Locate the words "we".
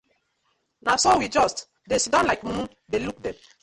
1.19-1.27